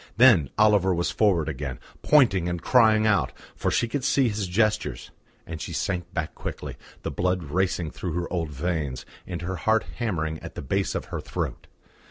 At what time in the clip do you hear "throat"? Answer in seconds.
11.21-11.67